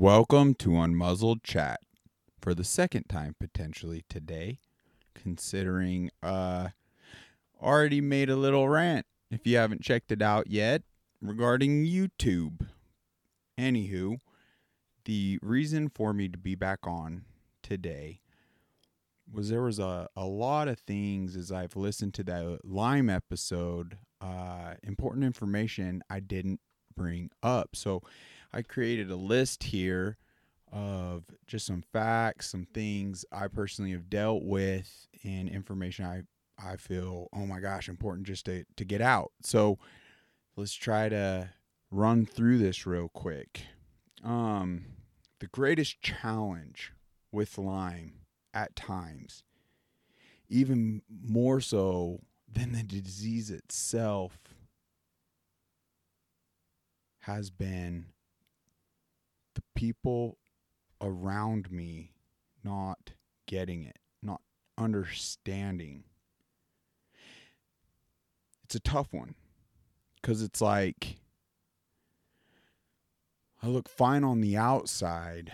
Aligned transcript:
Welcome 0.00 0.54
to 0.54 0.70
Unmuzzled 0.70 1.42
Chat 1.42 1.80
for 2.40 2.54
the 2.54 2.64
second 2.64 3.10
time 3.10 3.36
potentially 3.38 4.06
today, 4.08 4.58
considering 5.14 6.10
uh 6.22 6.68
already 7.60 8.00
made 8.00 8.30
a 8.30 8.36
little 8.36 8.66
rant 8.66 9.04
if 9.30 9.46
you 9.46 9.58
haven't 9.58 9.82
checked 9.82 10.10
it 10.10 10.22
out 10.22 10.46
yet 10.46 10.84
regarding 11.20 11.84
YouTube. 11.84 12.66
Anywho, 13.58 14.20
the 15.04 15.38
reason 15.42 15.90
for 15.90 16.14
me 16.14 16.30
to 16.30 16.38
be 16.38 16.54
back 16.54 16.78
on 16.84 17.26
today 17.62 18.20
was 19.30 19.50
there 19.50 19.60
was 19.60 19.78
a, 19.78 20.08
a 20.16 20.24
lot 20.24 20.66
of 20.66 20.78
things 20.78 21.36
as 21.36 21.52
I've 21.52 21.76
listened 21.76 22.14
to 22.14 22.24
that 22.24 22.60
Lyme 22.64 23.10
episode, 23.10 23.98
uh, 24.22 24.76
important 24.82 25.24
information 25.26 26.02
I 26.08 26.20
didn't 26.20 26.60
bring 26.96 27.30
up. 27.42 27.76
So 27.76 28.02
I 28.52 28.62
created 28.62 29.10
a 29.10 29.16
list 29.16 29.64
here 29.64 30.18
of 30.72 31.24
just 31.46 31.66
some 31.66 31.82
facts, 31.92 32.50
some 32.50 32.66
things 32.72 33.24
I 33.32 33.48
personally 33.48 33.92
have 33.92 34.10
dealt 34.10 34.44
with, 34.44 35.08
and 35.24 35.48
information 35.48 36.04
I 36.04 36.22
I 36.62 36.76
feel 36.76 37.28
oh 37.32 37.46
my 37.46 37.60
gosh 37.60 37.88
important 37.88 38.26
just 38.26 38.44
to 38.46 38.64
to 38.76 38.84
get 38.84 39.00
out. 39.00 39.32
So 39.42 39.78
let's 40.56 40.74
try 40.74 41.08
to 41.08 41.50
run 41.90 42.26
through 42.26 42.58
this 42.58 42.86
real 42.86 43.08
quick. 43.08 43.62
Um, 44.22 44.84
the 45.40 45.46
greatest 45.46 46.02
challenge 46.02 46.92
with 47.32 47.56
Lyme 47.56 48.12
at 48.52 48.76
times, 48.76 49.44
even 50.48 51.02
more 51.08 51.60
so 51.60 52.20
than 52.52 52.72
the 52.72 52.82
disease 52.82 53.50
itself, 53.50 54.38
has 57.20 57.50
been 57.50 58.06
the 59.54 59.62
people 59.74 60.38
around 61.00 61.70
me 61.70 62.12
not 62.62 63.12
getting 63.46 63.82
it, 63.84 63.98
not 64.22 64.40
understanding. 64.78 66.04
It's 68.64 68.74
a 68.74 68.80
tough 68.80 69.12
one 69.12 69.34
because 70.20 70.42
it's 70.42 70.60
like 70.60 71.16
I 73.62 73.66
look 73.66 73.88
fine 73.88 74.24
on 74.24 74.40
the 74.40 74.56
outside. 74.56 75.52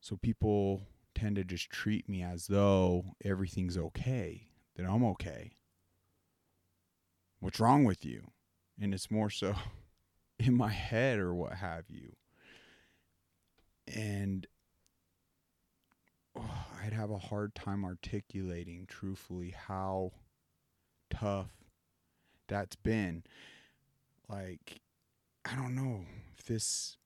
So 0.00 0.16
people 0.16 0.82
tend 1.14 1.36
to 1.36 1.44
just 1.44 1.70
treat 1.70 2.08
me 2.08 2.22
as 2.22 2.46
though 2.46 3.16
everything's 3.24 3.76
okay, 3.76 4.48
that 4.76 4.86
I'm 4.86 5.04
okay. 5.04 5.52
What's 7.40 7.58
wrong 7.58 7.84
with 7.84 8.04
you? 8.04 8.30
And 8.80 8.94
it's 8.94 9.10
more 9.10 9.30
so 9.30 9.54
in 10.38 10.54
my 10.56 10.70
head 10.70 11.18
or 11.18 11.34
what 11.34 11.54
have 11.54 11.84
you. 11.88 12.12
And 13.86 14.46
oh, 16.36 16.66
I'd 16.84 16.92
have 16.92 17.10
a 17.10 17.18
hard 17.18 17.54
time 17.54 17.84
articulating 17.84 18.86
truthfully 18.86 19.54
how 19.56 20.12
tough 21.10 21.50
that's 22.48 22.76
been. 22.76 23.24
Like, 24.28 24.80
I 25.44 25.54
don't 25.54 25.74
know 25.74 26.04
if 26.36 26.44
this 26.46 26.96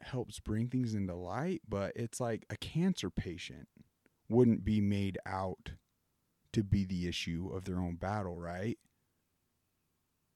helps 0.00 0.40
bring 0.40 0.68
things 0.68 0.94
into 0.94 1.14
light, 1.14 1.62
but 1.68 1.92
it's 1.94 2.20
like 2.20 2.46
a 2.50 2.56
cancer 2.56 3.10
patient 3.10 3.68
wouldn't 4.28 4.64
be 4.64 4.80
made 4.80 5.18
out 5.26 5.72
to 6.52 6.62
be 6.62 6.84
the 6.84 7.06
issue 7.06 7.50
of 7.52 7.64
their 7.64 7.78
own 7.78 7.96
battle, 7.96 8.38
right? 8.38 8.78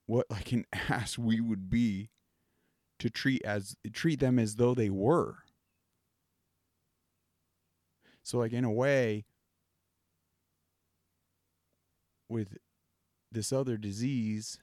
What 0.06 0.30
like 0.30 0.52
an 0.52 0.66
ass 0.72 1.16
we 1.16 1.40
would 1.40 1.70
be 1.70 2.10
to 2.98 3.10
treat 3.10 3.42
as 3.44 3.76
treat 3.92 4.20
them 4.20 4.38
as 4.38 4.56
though 4.56 4.74
they 4.74 4.90
were. 4.90 5.38
So 8.22 8.38
like 8.38 8.52
in 8.52 8.64
a 8.64 8.72
way 8.72 9.24
with 12.28 12.58
this 13.32 13.52
other 13.52 13.76
disease 13.76 14.58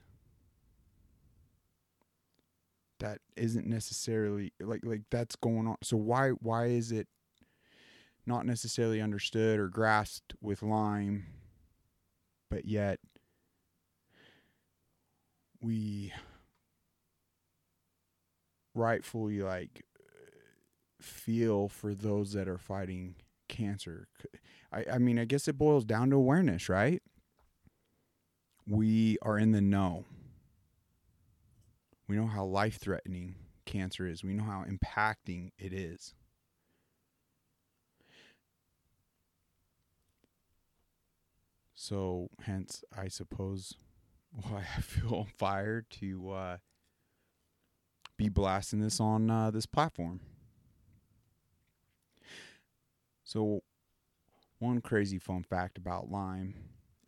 that 2.98 3.20
isn't 3.36 3.66
necessarily 3.66 4.52
like 4.60 4.80
like 4.84 5.02
that's 5.10 5.36
going 5.36 5.66
on. 5.66 5.76
So 5.82 5.96
why 5.96 6.30
why 6.30 6.66
is 6.66 6.92
it 6.92 7.08
not 8.26 8.46
necessarily 8.46 9.00
understood 9.00 9.58
or 9.58 9.68
grasped 9.68 10.34
with 10.40 10.62
Lyme, 10.62 11.26
but 12.50 12.64
yet 12.64 12.98
we 15.60 16.12
rightfully 18.76 19.40
like 19.42 19.84
feel 21.00 21.68
for 21.68 21.94
those 21.94 22.32
that 22.32 22.48
are 22.48 22.58
fighting 22.58 23.14
cancer. 23.48 24.08
I, 24.72 24.84
I 24.94 24.98
mean, 24.98 25.18
I 25.18 25.24
guess 25.24 25.48
it 25.48 25.58
boils 25.58 25.84
down 25.84 26.10
to 26.10 26.16
awareness, 26.16 26.68
right? 26.68 27.02
We 28.66 29.16
are 29.22 29.38
in 29.38 29.52
the 29.52 29.60
know. 29.60 30.04
We 32.08 32.16
know 32.16 32.26
how 32.26 32.44
life 32.44 32.78
threatening 32.78 33.36
cancer 33.64 34.06
is, 34.06 34.24
we 34.24 34.34
know 34.34 34.44
how 34.44 34.64
impacting 34.64 35.52
it 35.58 35.72
is. 35.72 36.14
So, 41.74 42.30
hence, 42.42 42.82
I 42.96 43.08
suppose 43.08 43.74
why 44.30 44.66
I 44.76 44.80
feel 44.80 45.14
on 45.14 45.26
fire 45.26 45.82
to 46.00 46.30
uh, 46.30 46.56
be 48.16 48.28
blasting 48.28 48.80
this 48.80 49.00
on 49.00 49.30
uh, 49.30 49.50
this 49.50 49.66
platform. 49.66 50.20
So, 53.24 53.62
one 54.58 54.80
crazy 54.80 55.18
fun 55.18 55.42
fact 55.42 55.76
about 55.78 56.10
Lyme 56.10 56.54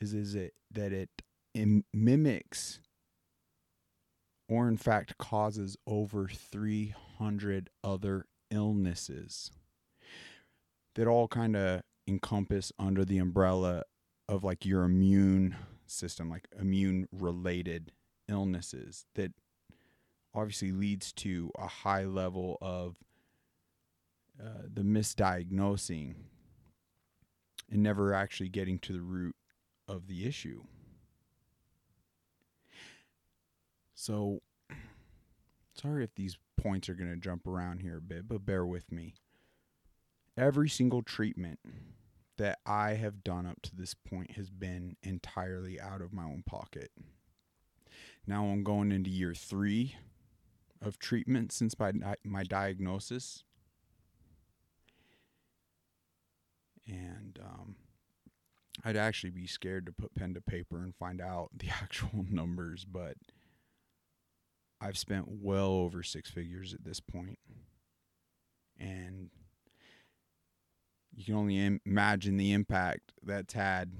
is 0.01 0.13
is 0.15 0.35
it 0.35 0.55
that 0.71 0.93
it 0.93 1.11
Im- 1.55 1.85
mimics 1.93 2.81
or 4.49 4.69
in 4.69 4.77
fact 4.77 5.19
causes 5.19 5.77
over 5.87 6.29
300 6.29 7.71
other 7.83 8.27
illnesses 8.51 9.51
that 10.95 11.07
all 11.07 11.29
kind 11.29 11.57
of 11.57 11.83
encompass 12.07 12.73
under 12.79 13.05
the 13.05 13.19
umbrella 13.19 13.83
of 14.29 14.45
like 14.45 14.65
your 14.65 14.85
immune 14.85 15.57
system 15.87 16.29
like 16.31 16.47
immune 16.59 17.09
related 17.13 17.93
illnesses 18.29 19.07
that 19.15 19.33
obviously 20.35 20.73
leads 20.73 21.13
to 21.13 21.51
a 21.59 21.67
high 21.67 22.05
level 22.05 22.59
of 22.61 22.97
uh, 24.43 24.63
the 24.73 24.83
misdiagnosing 24.83 26.15
and 27.71 27.83
never 27.83 28.15
actually 28.15 28.49
getting 28.49 28.79
to 28.79 28.93
the 28.93 29.03
root 29.03 29.35
of 29.89 30.07
the 30.07 30.27
issue. 30.27 30.63
So, 33.95 34.41
sorry 35.75 36.05
if 36.05 36.15
these 36.15 36.39
points 36.57 36.89
are 36.89 36.95
going 36.95 37.11
to 37.11 37.17
jump 37.17 37.47
around 37.47 37.81
here 37.81 37.99
a 37.99 38.03
bit, 38.03 38.29
but 38.29 38.47
bear 38.47 38.65
with 38.65 38.93
me. 38.93 39.15
Every 40.37 40.69
single 40.69 41.03
treatment 41.03 41.59
that 42.37 42.61
I 42.65 42.95
have 42.95 43.25
done 43.25 43.45
up 43.45 43.61
to 43.63 43.75
this 43.75 43.95
point 43.95 44.33
has 44.33 44.51
been 44.51 44.97
entirely 45.03 45.81
out 45.81 46.01
of 46.01 46.13
my 46.13 46.23
own 46.23 46.45
pocket. 46.47 46.91
Now 48.27 48.45
I'm 48.45 48.63
going 48.63 48.93
into 48.93 49.11
year 49.11 49.35
three 49.35 49.97
of 50.81 50.99
treatment 50.99 51.53
since 51.53 51.79
my 51.79 51.93
my 52.25 52.45
diagnosis, 52.45 53.45
and 56.87 57.39
um, 57.43 57.77
I'd 58.85 58.97
actually 58.97 59.31
be 59.31 59.47
scared 59.47 59.87
to 59.87 59.93
put 59.93 60.15
pen 60.15 60.35
to 60.35 60.41
paper 60.41 60.79
and 60.79 60.95
find 60.95 61.21
out 61.21 61.51
the 61.57 61.69
actual 61.83 62.25
numbers, 62.31 62.85
but 62.85 63.17
I've 64.81 64.99
spent 64.99 65.27
well 65.29 65.71
over 65.71 66.03
six 66.03 66.31
figures 66.31 66.73
at 66.73 66.85
this 66.85 67.01
point, 67.01 67.39
and 68.79 69.31
you 71.15 71.25
can 71.25 71.35
only 71.35 71.81
imagine 71.85 72.37
the 72.37 72.53
impact 72.53 73.13
that's 73.25 73.55
had, 73.55 73.91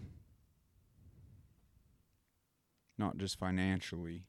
not 2.97 3.19
just 3.19 3.39
financially, 3.39 4.23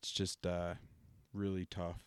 it's 0.00 0.10
just 0.10 0.46
uh, 0.46 0.74
really 1.32 1.66
tough. 1.66 2.00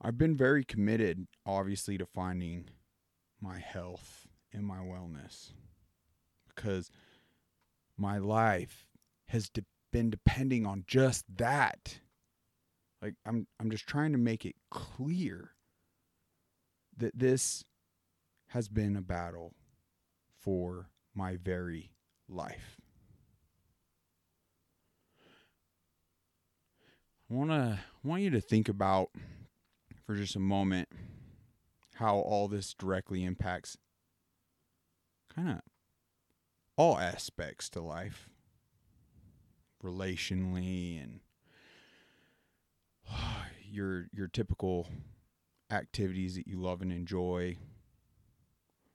I've 0.00 0.18
been 0.18 0.36
very 0.36 0.64
committed, 0.64 1.26
obviously, 1.44 1.98
to 1.98 2.06
finding 2.06 2.68
my 3.40 3.58
health 3.58 4.26
and 4.52 4.64
my 4.64 4.78
wellness 4.78 5.52
because 6.54 6.90
my 7.96 8.18
life 8.18 8.86
has 9.28 9.48
de- 9.48 9.64
been 9.92 10.10
depending 10.10 10.66
on 10.66 10.84
just 10.86 11.24
that. 11.36 11.98
Like 13.02 13.14
I'm 13.26 13.46
I'm 13.60 13.70
just 13.70 13.86
trying 13.86 14.12
to 14.12 14.18
make 14.18 14.44
it 14.44 14.56
clear 14.70 15.50
that 16.96 17.18
this 17.18 17.64
has 18.48 18.68
been 18.68 18.96
a 18.96 19.02
battle 19.02 19.54
for 20.40 20.88
my 21.14 21.36
very 21.36 21.92
life. 22.28 22.80
I 27.28 27.34
want 27.34 27.50
to 27.50 27.80
want 28.04 28.22
you 28.22 28.30
to 28.30 28.40
think 28.40 28.68
about 28.68 29.10
for 30.04 30.14
just 30.14 30.36
a 30.36 30.40
moment 30.40 30.88
how 31.94 32.16
all 32.18 32.46
this 32.46 32.72
directly 32.72 33.24
impacts 33.24 33.76
kind 35.34 35.48
of 35.48 35.60
all 36.76 36.98
aspects 36.98 37.68
to 37.70 37.80
life. 37.80 38.28
Relationally 39.82 41.02
and 41.02 41.20
your 43.64 44.06
your 44.12 44.28
typical 44.28 44.86
activities 45.70 46.36
that 46.36 46.46
you 46.46 46.60
love 46.60 46.80
and 46.80 46.92
enjoy 46.92 47.56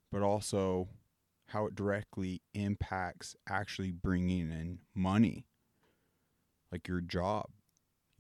but 0.10 0.22
also 0.22 0.88
how 1.48 1.66
it 1.66 1.76
directly 1.76 2.42
impacts 2.54 3.36
actually 3.48 3.92
bringing 3.92 4.50
in 4.50 4.80
money 4.96 5.46
like 6.72 6.88
your 6.88 7.02
job 7.02 7.50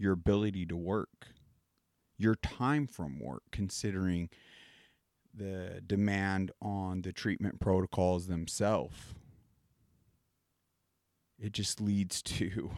your 0.01 0.13
ability 0.13 0.65
to 0.65 0.75
work 0.75 1.27
your 2.17 2.35
time 2.35 2.87
from 2.87 3.19
work 3.19 3.43
considering 3.51 4.29
the 5.33 5.81
demand 5.85 6.51
on 6.61 7.01
the 7.01 7.13
treatment 7.13 7.59
protocols 7.59 8.27
themselves 8.27 8.97
it 11.39 11.51
just 11.51 11.81
leads 11.81 12.21
to 12.21 12.71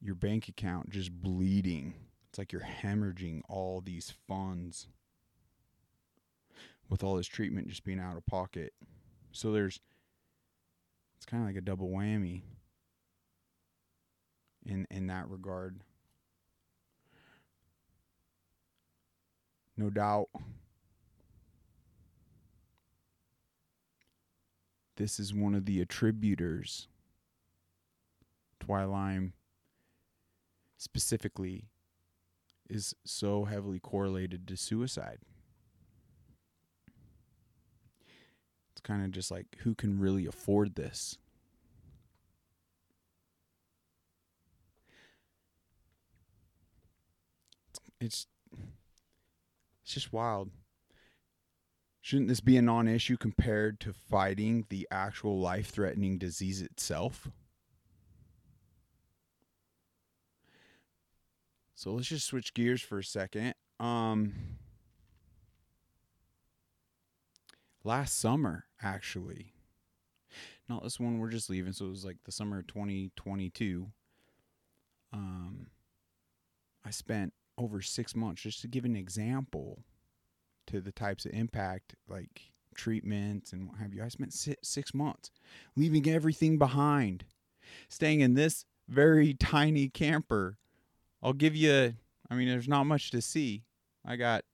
your 0.00 0.14
bank 0.14 0.48
account 0.48 0.90
just 0.90 1.12
bleeding. 1.12 1.94
It's 2.28 2.38
like 2.38 2.52
you're 2.52 2.66
hemorrhaging 2.82 3.42
all 3.48 3.80
these 3.80 4.12
funds 4.26 4.88
with 6.88 7.04
all 7.04 7.16
this 7.16 7.26
treatment 7.26 7.68
just 7.68 7.84
being 7.84 8.00
out 8.00 8.16
of 8.16 8.26
pocket. 8.26 8.72
So 9.32 9.52
there's 9.52 9.78
it's 11.16 11.26
kind 11.26 11.42
of 11.42 11.48
like 11.48 11.56
a 11.56 11.60
double 11.60 11.88
whammy 11.88 12.42
in 14.64 14.86
in 14.90 15.06
that 15.08 15.28
regard. 15.28 15.80
No 19.76 19.88
doubt 19.88 20.28
this 24.96 25.18
is 25.18 25.32
one 25.32 25.54
of 25.54 25.64
the 25.64 25.80
attributors. 25.80 26.86
Twilime 28.62 29.32
specifically 30.76 31.64
is 32.68 32.94
so 33.04 33.44
heavily 33.44 33.80
correlated 33.80 34.46
to 34.48 34.56
suicide. 34.56 35.18
It's 38.72 38.80
kind 38.82 39.04
of 39.04 39.10
just 39.10 39.30
like 39.30 39.46
who 39.60 39.74
can 39.74 39.98
really 39.98 40.26
afford 40.26 40.74
this? 40.74 41.18
It's 48.00 48.26
it's 49.82 49.94
just 49.94 50.12
wild. 50.12 50.50
Shouldn't 52.00 52.28
this 52.28 52.40
be 52.40 52.56
a 52.56 52.62
non 52.62 52.88
issue 52.88 53.16
compared 53.16 53.78
to 53.80 53.92
fighting 53.92 54.64
the 54.68 54.88
actual 54.90 55.38
life 55.38 55.70
threatening 55.70 56.18
disease 56.18 56.62
itself? 56.62 57.28
So 61.74 61.92
let's 61.92 62.08
just 62.08 62.26
switch 62.26 62.54
gears 62.54 62.82
for 62.82 62.98
a 62.98 63.04
second. 63.04 63.54
Um, 63.78 64.34
last 67.84 68.18
summer, 68.18 68.66
actually, 68.82 69.54
not 70.68 70.82
this 70.82 71.00
one 71.00 71.18
we're 71.18 71.30
just 71.30 71.48
leaving. 71.48 71.72
So 71.72 71.86
it 71.86 71.90
was 71.90 72.04
like 72.04 72.18
the 72.24 72.32
summer 72.32 72.58
of 72.58 72.66
2022. 72.66 73.86
Um, 75.12 75.66
I 76.84 76.90
spent 76.90 77.32
over 77.60 77.82
six 77.82 78.16
months 78.16 78.42
just 78.42 78.60
to 78.62 78.68
give 78.68 78.84
an 78.84 78.96
example 78.96 79.84
to 80.66 80.80
the 80.80 80.92
types 80.92 81.26
of 81.26 81.32
impact 81.32 81.94
like 82.08 82.52
treatments 82.74 83.52
and 83.52 83.68
what 83.68 83.78
have 83.78 83.92
you. 83.92 84.02
I 84.02 84.08
spent 84.08 84.32
six 84.62 84.94
months 84.94 85.30
leaving 85.76 86.08
everything 86.08 86.58
behind, 86.58 87.24
staying 87.88 88.20
in 88.20 88.34
this 88.34 88.64
very 88.88 89.34
tiny 89.38 89.88
camper. 89.88 90.56
I'll 91.22 91.32
give 91.32 91.54
you, 91.54 91.94
I 92.30 92.34
mean, 92.34 92.48
there's 92.48 92.68
not 92.68 92.84
much 92.84 93.10
to 93.10 93.20
see. 93.20 93.64
I 94.04 94.16
got 94.16 94.44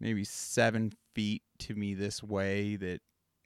maybe 0.00 0.24
seven 0.24 0.92
feet 1.14 1.42
to 1.58 1.74
me 1.74 1.94
this 1.94 2.22
way 2.22 2.76
that 2.76 3.00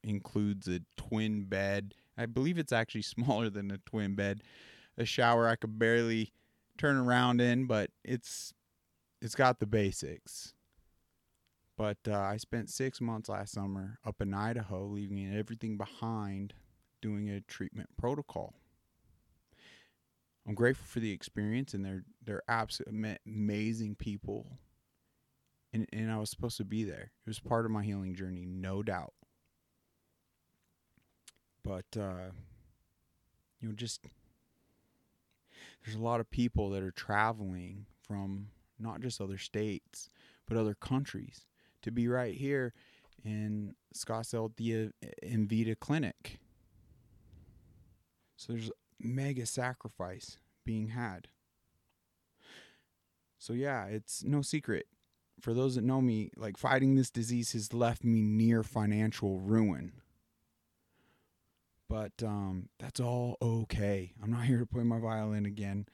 includes 0.04 0.68
a 0.68 0.80
twin 0.96 1.44
bed. 1.44 1.94
I 2.18 2.26
believe 2.26 2.58
it's 2.58 2.72
actually 2.72 3.02
smaller 3.02 3.48
than 3.48 3.70
a 3.70 3.78
twin 3.78 4.14
bed. 4.14 4.42
A 4.98 5.06
shower 5.06 5.48
I 5.48 5.56
could 5.56 5.78
barely 5.78 6.32
turn 6.78 6.96
around 6.96 7.40
in, 7.40 7.66
but 7.66 7.90
it's 8.04 8.52
it's 9.20 9.34
got 9.34 9.60
the 9.60 9.66
basics. 9.66 10.54
But 11.76 11.98
uh, 12.06 12.18
I 12.18 12.36
spent 12.36 12.70
six 12.70 13.00
months 13.00 13.28
last 13.28 13.52
summer 13.52 13.98
up 14.04 14.20
in 14.20 14.34
Idaho, 14.34 14.86
leaving 14.86 15.34
everything 15.34 15.76
behind, 15.76 16.54
doing 17.00 17.30
a 17.30 17.40
treatment 17.40 17.88
protocol. 17.96 18.54
I'm 20.46 20.54
grateful 20.54 20.86
for 20.86 21.00
the 21.00 21.12
experience, 21.12 21.72
and 21.72 21.84
they're 21.84 22.04
they're 22.24 22.42
absolutely 22.48 23.16
amazing 23.26 23.94
people. 23.96 24.58
And 25.72 25.86
and 25.92 26.10
I 26.10 26.18
was 26.18 26.30
supposed 26.30 26.56
to 26.58 26.64
be 26.64 26.84
there. 26.84 27.12
It 27.26 27.30
was 27.30 27.40
part 27.40 27.64
of 27.64 27.70
my 27.70 27.82
healing 27.82 28.14
journey, 28.14 28.44
no 28.46 28.82
doubt. 28.82 29.14
But 31.64 31.86
uh, 31.96 32.32
you 33.60 33.68
know, 33.68 33.74
just 33.74 34.00
there's 35.84 35.96
a 35.96 36.02
lot 36.02 36.20
of 36.20 36.30
people 36.30 36.70
that 36.70 36.82
are 36.82 36.92
traveling 36.92 37.86
from 38.00 38.48
not 38.78 39.00
just 39.00 39.20
other 39.20 39.38
states, 39.38 40.08
but 40.46 40.56
other 40.56 40.74
countries 40.74 41.46
to 41.82 41.90
be 41.90 42.08
right 42.08 42.34
here 42.34 42.72
in 43.24 43.74
Scottsdale 43.94 44.54
the 44.56 44.90
uh, 45.04 45.08
Envita 45.24 45.78
Clinic. 45.78 46.38
So 48.36 48.52
there's 48.52 48.70
mega 48.98 49.46
sacrifice 49.46 50.38
being 50.64 50.88
had. 50.88 51.28
So 53.38 53.52
yeah, 53.52 53.86
it's 53.86 54.22
no 54.24 54.42
secret. 54.42 54.86
For 55.40 55.54
those 55.54 55.74
that 55.74 55.84
know 55.84 56.00
me, 56.00 56.30
like 56.36 56.56
fighting 56.56 56.94
this 56.94 57.10
disease 57.10 57.52
has 57.52 57.72
left 57.72 58.04
me 58.04 58.22
near 58.22 58.62
financial 58.62 59.40
ruin. 59.40 59.92
But 61.92 62.22
um, 62.22 62.70
that's 62.78 63.00
all 63.00 63.36
okay. 63.42 64.14
I'm 64.22 64.30
not 64.30 64.44
here 64.46 64.58
to 64.58 64.64
play 64.64 64.82
my 64.82 64.98
violin 64.98 65.44
again. 65.44 65.84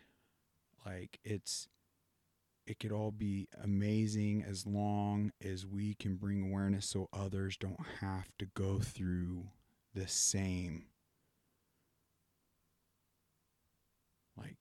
Like 0.86 1.18
it's 1.24 1.66
it 2.68 2.78
could 2.78 2.92
all 2.92 3.10
be 3.10 3.48
amazing 3.64 4.44
as 4.48 4.64
long 4.64 5.32
as 5.44 5.66
we 5.66 5.94
can 5.94 6.14
bring 6.14 6.40
awareness 6.40 6.86
so 6.86 7.08
others 7.12 7.56
don't 7.56 7.84
have 8.00 8.28
to 8.38 8.46
go 8.54 8.78
through 8.78 9.48
the 9.92 10.06
same 10.06 10.84
like 14.36 14.56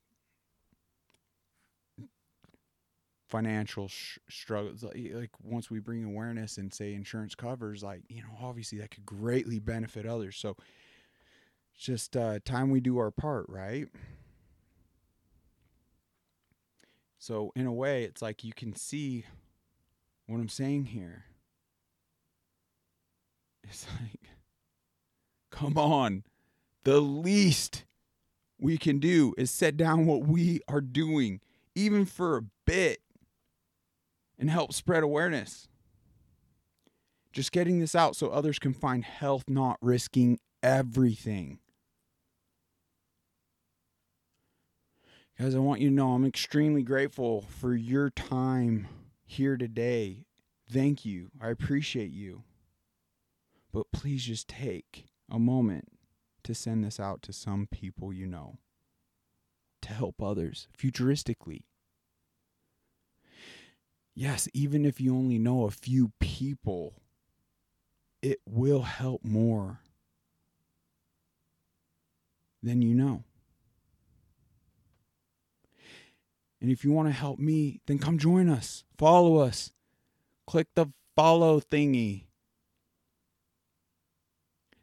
financial 3.29 3.89
sh- 3.89 4.17
struggles 4.29 4.83
like 4.83 5.31
once 5.43 5.69
we 5.69 5.79
bring 5.79 6.05
awareness 6.05 6.57
and 6.57 6.73
say 6.73 6.93
insurance 6.93 7.35
covers 7.35 7.83
like 7.83 8.01
you 8.07 8.21
know 8.21 8.37
obviously 8.41 8.79
that 8.79 8.89
could 8.89 9.05
greatly 9.05 9.59
benefit 9.59 10.05
others 10.05 10.37
so 10.37 10.55
just 11.77 12.17
uh, 12.17 12.39
time 12.43 12.69
we 12.69 12.79
do 12.79 12.97
our 12.97 13.11
part 13.11 13.45
right 13.47 13.87
So, 17.27 17.51
in 17.57 17.65
a 17.65 17.73
way, 17.73 18.05
it's 18.05 18.21
like 18.21 18.45
you 18.45 18.53
can 18.53 18.73
see 18.73 19.25
what 20.27 20.37
I'm 20.37 20.47
saying 20.47 20.85
here. 20.85 21.25
It's 23.65 23.85
like, 24.01 24.29
come 25.51 25.77
on. 25.77 26.23
The 26.85 27.01
least 27.01 27.83
we 28.57 28.77
can 28.77 28.99
do 28.99 29.33
is 29.37 29.51
set 29.51 29.75
down 29.75 30.05
what 30.05 30.25
we 30.25 30.61
are 30.69 30.79
doing, 30.79 31.41
even 31.75 32.05
for 32.05 32.37
a 32.37 32.43
bit, 32.65 32.99
and 34.39 34.49
help 34.49 34.71
spread 34.71 35.03
awareness. 35.03 35.67
Just 37.33 37.51
getting 37.51 37.79
this 37.81 37.93
out 37.93 38.15
so 38.15 38.29
others 38.29 38.57
can 38.57 38.73
find 38.73 39.03
health, 39.03 39.43
not 39.49 39.77
risking 39.81 40.39
everything. 40.63 41.59
Guys, 45.39 45.53
I 45.53 45.59
want 45.59 45.81
you 45.81 45.89
to 45.89 45.93
know 45.93 46.13
I'm 46.13 46.25
extremely 46.25 46.81
grateful 46.81 47.41
for 47.41 47.75
your 47.75 48.09
time 48.09 48.87
here 49.23 49.55
today. 49.55 50.25
Thank 50.67 51.05
you. 51.05 51.29
I 51.39 51.49
appreciate 51.49 52.09
you. 52.09 52.41
But 53.71 53.91
please 53.91 54.23
just 54.23 54.47
take 54.47 55.09
a 55.29 55.37
moment 55.37 55.89
to 56.43 56.55
send 56.55 56.83
this 56.83 56.99
out 56.99 57.21
to 57.21 57.33
some 57.33 57.67
people 57.71 58.11
you 58.11 58.25
know 58.25 58.57
to 59.83 59.93
help 59.93 60.23
others 60.23 60.67
futuristically. 60.75 61.65
Yes, 64.15 64.49
even 64.55 64.85
if 64.85 64.99
you 64.99 65.15
only 65.15 65.37
know 65.37 65.65
a 65.65 65.71
few 65.71 66.13
people, 66.19 66.95
it 68.23 68.39
will 68.49 68.81
help 68.81 69.23
more 69.23 69.81
than 72.63 72.81
you 72.81 72.95
know. 72.95 73.23
And 76.61 76.71
if 76.71 76.83
you 76.83 76.91
want 76.91 77.07
to 77.07 77.13
help 77.13 77.39
me, 77.39 77.81
then 77.85 77.99
come 77.99 78.17
join 78.17 78.49
us. 78.49 78.83
Follow 78.97 79.37
us. 79.37 79.71
Click 80.47 80.67
the 80.75 80.87
follow 81.15 81.59
thingy. 81.59 82.23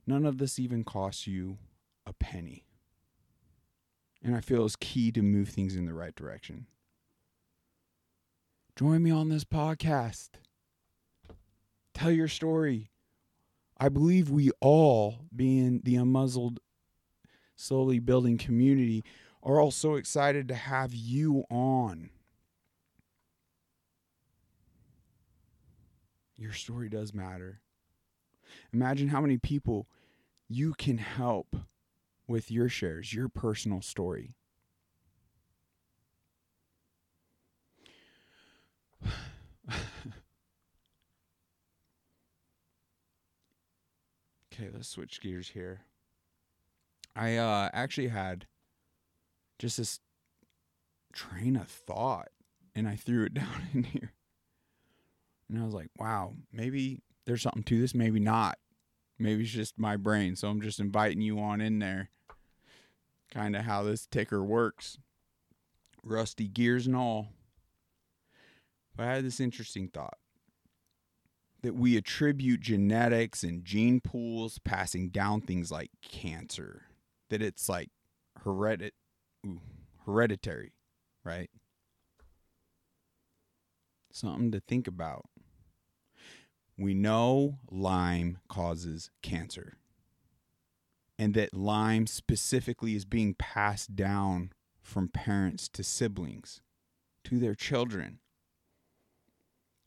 None 0.07 0.27
of 0.27 0.39
this 0.39 0.59
even 0.59 0.85
costs 0.85 1.27
you 1.27 1.59
a 2.07 2.13
penny. 2.13 2.67
And 4.23 4.37
I 4.37 4.41
feel 4.41 4.65
it's 4.65 4.77
key 4.77 5.11
to 5.13 5.23
move 5.23 5.49
things 5.49 5.77
in 5.77 5.87
the 5.87 5.95
right 5.95 6.15
direction. 6.15 6.67
Join 8.77 9.03
me 9.03 9.11
on 9.11 9.29
this 9.29 9.45
podcast. 9.45 10.31
Tell 11.95 12.11
your 12.11 12.29
story. 12.29 12.91
I 13.79 13.89
believe 13.89 14.31
we 14.31 14.51
all, 14.61 15.21
being 15.35 15.81
the 15.85 15.95
unmuzzled, 15.95 16.59
slowly 17.57 17.99
building 17.99 18.39
community, 18.39 19.05
are 19.45 19.61
all 19.61 19.71
so 19.71 19.95
excited 19.95 20.49
to 20.49 20.55
have 20.55 20.95
you 20.95 21.45
on. 21.51 22.09
Your 26.37 26.53
story 26.53 26.89
does 26.89 27.13
matter. 27.15 27.61
Imagine 28.73 29.09
how 29.09 29.21
many 29.21 29.37
people 29.37 29.87
you 30.49 30.73
can 30.75 30.99
help 30.99 31.55
with 32.27 32.51
your 32.51 32.69
shares, 32.69 33.13
your 33.13 33.29
personal 33.29 33.83
story. 33.83 34.35
okay, 44.53 44.71
let's 44.73 44.89
switch 44.89 45.21
gears 45.21 45.51
here. 45.51 45.83
I 47.15 47.37
uh, 47.37 47.69
actually 47.73 48.09
had 48.09 48.47
just 49.59 49.77
this 49.77 50.01
train 51.13 51.57
of 51.57 51.69
thought 51.69 52.29
and 52.75 52.89
I 52.89 52.97
threw 52.97 53.25
it 53.25 53.35
down 53.35 53.69
in 53.73 53.85
here. 53.85 54.13
And 55.49 55.61
I 55.61 55.65
was 55.65 55.75
like, 55.75 55.91
wow, 55.99 56.35
maybe 56.53 57.03
there's 57.27 57.43
something 57.43 57.63
to 57.65 57.81
this, 57.81 57.95
maybe 57.95 58.21
not. 58.21 58.59
Maybe 59.19 59.45
it's 59.45 59.53
just 59.53 59.79
my 59.79 59.97
brain. 59.97 60.37
So 60.37 60.49
I'm 60.49 60.61
just 60.61 60.81
inviting 60.81 61.21
you 61.21 61.39
on 61.39 61.61
in 61.61 61.79
there. 61.79 62.11
Kind 63.33 63.55
of 63.55 63.65
how 63.65 63.83
this 63.83 64.07
ticker 64.07 64.43
works. 64.43 64.99
Rusty 66.03 66.49
gears 66.49 66.87
and 66.87 66.97
all. 66.97 67.29
But 68.97 69.07
I 69.07 69.15
had 69.15 69.25
this 69.25 69.41
interesting 69.41 69.89
thought 69.89 70.19
that 71.63 71.75
we 71.75 71.97
attribute 71.97 72.61
genetics 72.61 73.43
and 73.43 73.65
gene 73.65 74.01
pools 74.01 74.59
passing 74.59 75.09
down 75.09 75.41
things 75.41 75.73
like 75.73 75.91
cancer, 76.03 76.83
that 77.31 77.41
it's 77.41 77.69
like 77.71 77.89
heredit- 78.45 78.93
ooh, 79.45 79.61
hereditary, 80.07 80.73
right? 81.25 81.51
Something 84.13 84.53
to 84.53 84.61
think 84.61 84.87
about. 84.87 85.27
We 86.77 86.95
know 86.95 87.59
Lyme 87.71 88.39
causes 88.49 89.11
cancer, 89.23 89.75
and 91.19 91.35
that 91.35 91.55
Lyme 91.55 92.07
specifically 92.07 92.95
is 92.95 93.05
being 93.05 93.35
passed 93.35 93.95
down 93.95 94.53
from 94.83 95.09
parents 95.09 95.69
to 95.71 95.85
siblings 95.85 96.61
to 97.25 97.39
their 97.39 97.55
children. 97.55 98.19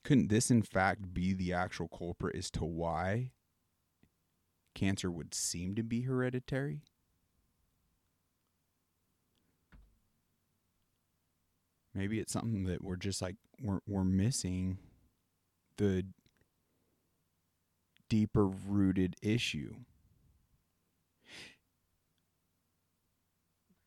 Couldn't 0.04 0.30
this, 0.30 0.50
in 0.50 0.62
fact, 0.62 1.14
be 1.14 1.34
the 1.34 1.52
actual 1.52 1.90
culprit 1.90 2.36
as 2.36 2.50
to 2.52 2.64
why 2.64 3.32
cancer 4.74 5.12
would 5.12 5.34
seem 5.34 5.76
to 5.76 5.84
be 5.84 6.04
hereditary? 6.04 6.84
Maybe 11.98 12.20
it's 12.20 12.32
something 12.32 12.66
that 12.66 12.84
we're 12.84 12.96
just 12.96 13.24
like 13.24 13.38
we're 13.60 13.80
we're 13.88 14.04
missing 14.04 14.78
the 15.78 16.06
deeper 18.08 18.46
rooted 18.46 19.16
issue. 19.24 19.74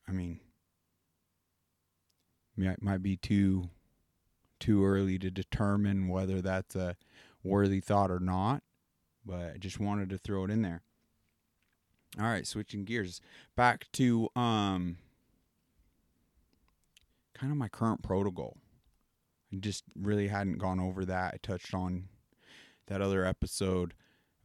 I 0.09 0.11
mean, 0.11 0.41
it 2.59 2.83
might 2.83 3.01
be 3.01 3.17
too 3.17 3.71
too 4.59 4.85
early 4.85 5.17
to 5.21 5.31
determine 5.31 6.09
whether 6.09 6.43
that's 6.43 6.75
a 6.75 6.97
worthy 7.45 7.79
thought 7.79 8.11
or 8.11 8.19
not, 8.19 8.65
but 9.25 9.53
I 9.55 9.57
just 9.57 9.79
wanted 9.79 10.11
to 10.11 10.19
throw 10.19 10.45
it 10.45 10.51
in 10.51 10.63
there. 10.63 10.83
All 12.19 12.27
right, 12.27 12.45
switching 12.45 12.85
gears 12.85 13.21
back 13.55 13.87
to 13.93 14.29
um 14.35 14.97
kind 17.41 17.53
of 17.53 17.57
my 17.57 17.69
current 17.69 18.03
protocol. 18.03 18.59
I 19.53 19.57
just 19.57 19.85
really 19.95 20.29
hadn't 20.29 20.59
gone 20.59 20.79
over 20.79 21.05
that. 21.07 21.35
I 21.35 21.39
touched 21.43 21.75
on 21.75 22.09
that 22.89 23.01
other 23.01 23.25
episode 23.25 23.95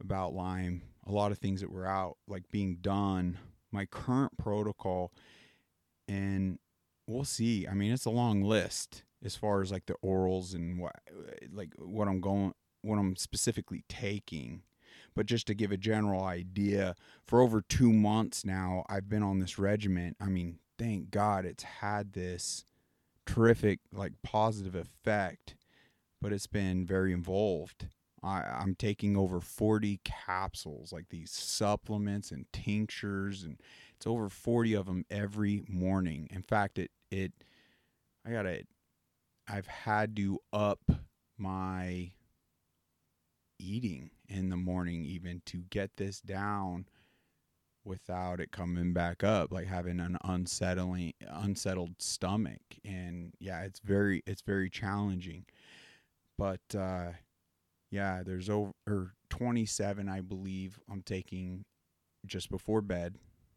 about 0.00 0.34
Lyme, 0.34 0.82
a 1.06 1.12
lot 1.12 1.30
of 1.30 1.38
things 1.38 1.60
that 1.60 1.70
were 1.70 1.86
out 1.86 2.16
like 2.26 2.50
being 2.50 2.78
done. 2.80 3.38
My 3.70 3.84
current 3.84 4.38
protocol 4.38 5.12
and 6.08 6.58
we'll 7.06 7.24
see. 7.24 7.66
I 7.66 7.74
mean, 7.74 7.92
it's 7.92 8.06
a 8.06 8.10
long 8.10 8.42
list 8.42 9.02
as 9.22 9.36
far 9.36 9.60
as 9.60 9.70
like 9.70 9.86
the 9.86 9.96
orals 10.04 10.54
and 10.54 10.78
what 10.78 10.94
like 11.52 11.72
what 11.76 12.08
I'm 12.08 12.20
going 12.20 12.54
what 12.82 12.98
I'm 12.98 13.16
specifically 13.16 13.84
taking. 13.88 14.62
But 15.14 15.26
just 15.26 15.46
to 15.48 15.54
give 15.54 15.72
a 15.72 15.76
general 15.76 16.24
idea, 16.24 16.94
for 17.26 17.40
over 17.40 17.60
2 17.60 17.92
months 17.92 18.44
now 18.44 18.84
I've 18.88 19.08
been 19.08 19.22
on 19.22 19.40
this 19.40 19.58
regimen. 19.58 20.14
I 20.20 20.26
mean, 20.26 20.60
thank 20.78 21.10
God 21.10 21.44
it's 21.44 21.64
had 21.64 22.12
this 22.12 22.64
terrific 23.26 23.80
like 23.92 24.12
positive 24.22 24.74
effect, 24.74 25.56
but 26.20 26.32
it's 26.32 26.46
been 26.46 26.86
very 26.86 27.12
involved. 27.12 27.88
I, 28.22 28.42
I'm 28.42 28.74
taking 28.74 29.16
over 29.16 29.40
40 29.40 30.00
capsules, 30.04 30.92
like 30.92 31.08
these 31.10 31.30
supplements 31.30 32.30
and 32.30 32.46
tinctures, 32.52 33.42
and 33.42 33.60
it's 33.94 34.06
over 34.06 34.28
40 34.28 34.74
of 34.74 34.86
them 34.86 35.04
every 35.10 35.64
morning. 35.68 36.28
In 36.30 36.42
fact, 36.42 36.78
it 36.78 36.90
it 37.10 37.32
I 38.26 38.30
gotta 38.30 38.62
I've 39.48 39.66
had 39.66 40.16
to 40.16 40.40
up 40.52 40.80
my 41.38 42.12
eating 43.58 44.10
in 44.28 44.50
the 44.50 44.56
morning 44.56 45.04
even 45.04 45.40
to 45.46 45.58
get 45.70 45.96
this 45.96 46.20
down 46.20 46.86
without 47.86 48.40
it 48.40 48.50
coming 48.50 48.92
back 48.92 49.22
up 49.22 49.52
like 49.52 49.66
having 49.66 50.00
an 50.00 50.18
unsettling 50.24 51.12
unsettled 51.28 51.94
stomach. 52.00 52.60
And 52.84 53.32
yeah 53.38 53.62
it's 53.62 53.80
very 53.80 54.22
it's 54.26 54.42
very 54.42 54.68
challenging. 54.68 55.46
But 56.36 56.60
uh 56.76 57.12
yeah 57.90 58.22
there's 58.24 58.50
over 58.50 59.14
27 59.30 60.08
i 60.08 60.20
believe 60.20 60.80
i'm 60.90 61.02
taking 61.02 61.64
just 62.26 62.50
before 62.50 62.80
bed 62.80 63.14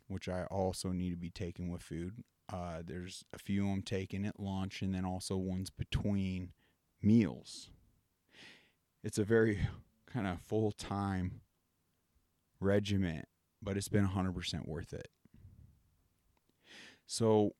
which 0.07 0.29
i 0.29 0.43
also 0.45 0.89
need 0.91 1.09
to 1.09 1.17
be 1.17 1.31
taking 1.31 1.69
with 1.69 1.81
food. 1.81 2.23
Uh 2.51 2.83
there's 2.85 3.25
a 3.33 3.39
few 3.39 3.67
i'm 3.67 3.81
taking 3.81 4.25
at 4.25 4.39
lunch 4.39 4.81
and 4.81 4.93
then 4.93 5.05
also 5.05 5.35
ones 5.35 5.69
between 5.69 6.51
meals. 7.01 7.69
It's 9.03 9.17
a 9.17 9.23
very 9.23 9.59
kind 10.13 10.27
of 10.27 10.39
full-time 10.41 11.41
regiment 12.59 13.25
but 13.61 13.77
it's 13.77 13.89
been 13.89 14.07
100% 14.07 14.67
worth 14.67 14.93
it. 14.93 15.09
So, 17.05 17.55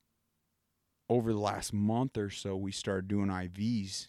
over 1.10 1.34
the 1.34 1.40
last 1.40 1.74
month 1.74 2.18
or 2.18 2.30
so, 2.30 2.56
we 2.56 2.72
started 2.72 3.08
doing 3.08 3.30
IVs, 3.30 4.08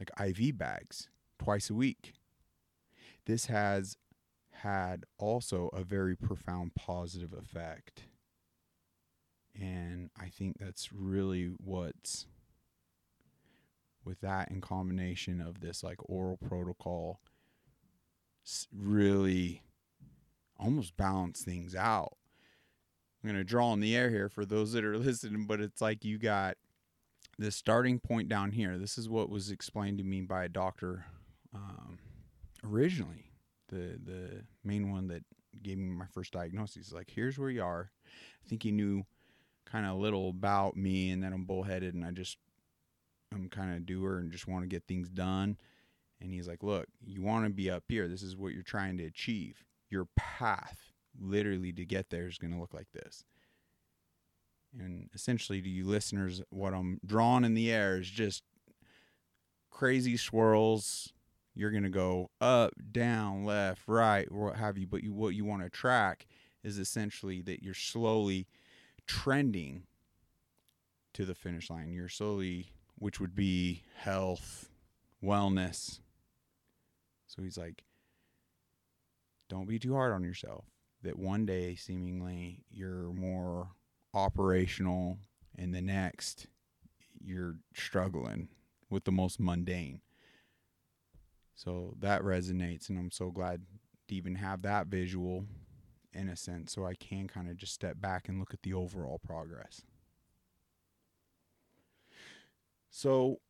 like 0.00 0.10
IV 0.20 0.58
bags, 0.58 1.08
twice 1.38 1.70
a 1.70 1.74
week. 1.74 2.14
This 3.24 3.46
has 3.46 3.96
had 4.50 5.04
also 5.18 5.68
a 5.72 5.84
very 5.84 6.16
profound 6.16 6.74
positive 6.74 7.32
effect. 7.32 8.04
And 9.54 10.10
I 10.20 10.28
think 10.28 10.58
that's 10.58 10.92
really 10.92 11.52
what's 11.58 12.26
with 14.04 14.20
that 14.20 14.50
in 14.50 14.60
combination 14.60 15.40
of 15.40 15.60
this 15.60 15.82
like 15.82 15.98
oral 16.00 16.38
protocol 16.38 17.20
really 18.74 19.62
almost 20.58 20.96
balance 20.96 21.42
things 21.42 21.74
out. 21.74 22.16
I'm 23.22 23.30
going 23.30 23.40
to 23.40 23.44
draw 23.44 23.72
in 23.72 23.80
the 23.80 23.96
air 23.96 24.10
here 24.10 24.28
for 24.28 24.44
those 24.44 24.72
that 24.72 24.84
are 24.84 24.98
listening, 24.98 25.46
but 25.46 25.60
it's 25.60 25.80
like 25.80 26.04
you 26.04 26.18
got 26.18 26.56
the 27.38 27.50
starting 27.50 27.98
point 28.00 28.28
down 28.28 28.52
here. 28.52 28.78
This 28.78 28.98
is 28.98 29.08
what 29.08 29.30
was 29.30 29.50
explained 29.50 29.98
to 29.98 30.04
me 30.04 30.22
by 30.22 30.44
a 30.44 30.48
doctor 30.48 31.06
um, 31.54 31.98
originally. 32.64 33.32
The 33.68 33.98
the 34.02 34.44
main 34.64 34.90
one 34.90 35.08
that 35.08 35.24
gave 35.62 35.78
me 35.78 35.90
my 35.90 36.06
first 36.06 36.32
diagnosis. 36.32 36.92
Like, 36.92 37.10
here's 37.10 37.38
where 37.38 37.50
you 37.50 37.62
are. 37.62 37.90
I 38.44 38.48
think 38.48 38.62
he 38.62 38.70
knew 38.70 39.04
kind 39.66 39.84
of 39.84 39.92
a 39.92 40.00
little 40.00 40.30
about 40.30 40.76
me, 40.76 41.10
and 41.10 41.22
that 41.22 41.32
I'm 41.32 41.44
bullheaded, 41.44 41.94
and 41.94 42.04
I 42.04 42.12
just 42.12 42.38
I'm 43.32 43.48
kind 43.48 43.74
of 43.74 43.84
doer 43.84 44.18
and 44.18 44.32
just 44.32 44.48
want 44.48 44.62
to 44.62 44.68
get 44.68 44.84
things 44.86 45.10
done. 45.10 45.58
And 46.20 46.32
he's 46.32 46.48
like, 46.48 46.62
look, 46.62 46.86
you 47.04 47.22
want 47.22 47.44
to 47.44 47.50
be 47.50 47.70
up 47.70 47.84
here. 47.88 48.08
This 48.08 48.22
is 48.22 48.36
what 48.36 48.52
you're 48.52 48.62
trying 48.62 48.96
to 48.98 49.04
achieve 49.04 49.64
your 49.90 50.06
path 50.16 50.92
literally 51.20 51.72
to 51.72 51.84
get 51.84 52.10
there 52.10 52.26
is 52.26 52.38
going 52.38 52.52
to 52.52 52.60
look 52.60 52.74
like 52.74 52.90
this. 52.92 53.24
And 54.78 55.08
essentially, 55.14 55.62
to 55.62 55.68
you 55.68 55.86
listeners, 55.86 56.42
what 56.50 56.74
I'm 56.74 57.00
drawing 57.04 57.44
in 57.44 57.54
the 57.54 57.72
air 57.72 57.96
is 57.98 58.08
just 58.08 58.42
crazy 59.70 60.16
swirls. 60.16 61.12
You're 61.54 61.70
gonna 61.70 61.88
go 61.88 62.30
up, 62.40 62.72
down, 62.92 63.44
left, 63.44 63.82
right, 63.86 64.30
what 64.30 64.56
have 64.56 64.76
you. 64.78 64.86
But 64.86 65.02
you, 65.02 65.12
what 65.12 65.34
you 65.34 65.44
want 65.44 65.62
to 65.62 65.70
track 65.70 66.26
is 66.62 66.78
essentially 66.78 67.40
that 67.42 67.62
you're 67.62 67.74
slowly 67.74 68.46
trending 69.06 69.84
to 71.14 71.24
the 71.24 71.34
finish 71.34 71.70
line. 71.70 71.92
You're 71.92 72.08
slowly, 72.08 72.72
which 72.96 73.18
would 73.20 73.34
be 73.34 73.82
health, 73.96 74.68
wellness. 75.24 76.00
So 77.26 77.42
he's 77.42 77.58
like, 77.58 77.84
don't 79.48 79.68
be 79.68 79.78
too 79.78 79.94
hard 79.94 80.12
on 80.12 80.24
yourself. 80.24 80.64
That 81.02 81.18
one 81.18 81.46
day, 81.46 81.74
seemingly, 81.74 82.64
you're 82.70 83.12
more 83.12 83.70
operational, 84.14 85.18
and 85.56 85.74
the 85.74 85.80
next, 85.80 86.46
you're 87.20 87.56
struggling 87.74 88.48
with 88.90 89.04
the 89.04 89.12
most 89.12 89.38
mundane. 89.38 90.00
So 91.54 91.94
that 92.00 92.22
resonates, 92.22 92.88
and 92.88 92.98
I'm 92.98 93.10
so 93.10 93.30
glad 93.30 93.62
to 94.08 94.14
even 94.14 94.36
have 94.36 94.62
that 94.62 94.86
visual 94.86 95.44
in 96.12 96.28
a 96.28 96.36
sense 96.36 96.72
so 96.72 96.86
I 96.86 96.94
can 96.94 97.28
kind 97.28 97.48
of 97.48 97.56
just 97.56 97.74
step 97.74 98.00
back 98.00 98.28
and 98.28 98.38
look 98.38 98.54
at 98.54 98.62
the 98.62 98.74
overall 98.74 99.18
progress. 99.18 99.82
So, 102.90 103.40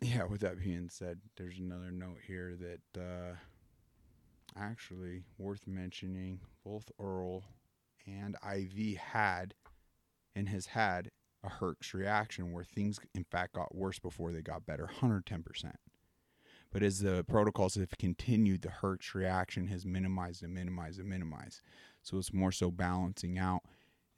yeah, 0.00 0.24
with 0.24 0.40
that 0.42 0.62
being 0.62 0.88
said, 0.90 1.18
there's 1.36 1.58
another 1.58 1.90
note 1.90 2.18
here 2.26 2.56
that 2.56 3.00
uh, 3.00 3.34
actually 4.58 5.24
worth 5.38 5.66
mentioning 5.66 6.40
both 6.64 6.90
oral 6.98 7.44
and 8.06 8.36
IV 8.42 8.96
had 8.96 9.54
and 10.34 10.48
has 10.48 10.66
had 10.66 11.10
a 11.44 11.48
Herx 11.48 11.94
reaction 11.94 12.52
where 12.52 12.64
things, 12.64 12.98
in 13.14 13.24
fact, 13.24 13.54
got 13.54 13.74
worse 13.74 13.98
before 13.98 14.32
they 14.32 14.42
got 14.42 14.66
better 14.66 14.88
110%. 15.00 15.72
But 16.70 16.82
as 16.82 17.00
the 17.00 17.24
protocols 17.26 17.76
have 17.76 17.96
continued, 17.98 18.62
the 18.62 18.68
Herx 18.68 19.14
reaction 19.14 19.68
has 19.68 19.86
minimized 19.86 20.42
and 20.42 20.52
minimized 20.52 20.98
and 20.98 21.08
minimized. 21.08 21.62
So 22.02 22.18
it's 22.18 22.32
more 22.32 22.52
so 22.52 22.70
balancing 22.70 23.38
out. 23.38 23.62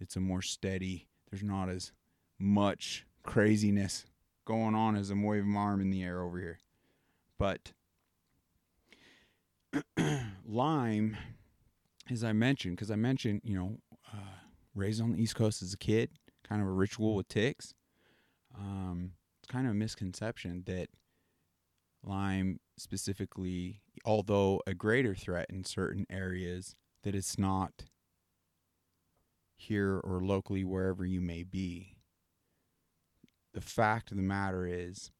It's 0.00 0.16
a 0.16 0.20
more 0.20 0.42
steady, 0.42 1.06
there's 1.30 1.42
not 1.42 1.68
as 1.68 1.92
much 2.38 3.06
craziness 3.22 4.06
going 4.46 4.74
on 4.74 4.96
as 4.96 5.10
I'm 5.10 5.22
waving 5.22 5.50
my 5.50 5.60
arm 5.60 5.80
in 5.80 5.90
the 5.90 6.02
air 6.02 6.22
over 6.22 6.38
here. 6.38 6.58
But 7.38 7.72
Lyme, 10.50 11.16
as 12.10 12.24
I 12.24 12.32
mentioned, 12.32 12.76
because 12.76 12.90
I 12.90 12.96
mentioned, 12.96 13.42
you 13.44 13.54
know, 13.56 13.78
uh, 14.12 14.40
raised 14.74 15.00
on 15.00 15.12
the 15.12 15.22
East 15.22 15.36
Coast 15.36 15.62
as 15.62 15.72
a 15.72 15.78
kid, 15.78 16.10
kind 16.48 16.60
of 16.60 16.66
a 16.66 16.72
ritual 16.72 17.14
with 17.14 17.28
ticks. 17.28 17.72
Um, 18.58 19.12
it's 19.38 19.50
kind 19.50 19.66
of 19.66 19.72
a 19.72 19.76
misconception 19.76 20.64
that 20.66 20.88
Lyme 22.02 22.58
specifically, 22.76 23.80
although 24.04 24.60
a 24.66 24.74
greater 24.74 25.14
threat 25.14 25.46
in 25.50 25.62
certain 25.62 26.04
areas, 26.10 26.74
that 27.04 27.14
it's 27.14 27.38
not 27.38 27.84
here 29.56 30.00
or 30.02 30.20
locally 30.20 30.64
wherever 30.64 31.04
you 31.04 31.20
may 31.20 31.44
be. 31.44 31.94
The 33.54 33.60
fact 33.60 34.10
of 34.10 34.16
the 34.16 34.22
matter 34.24 34.66
is, 34.66 35.12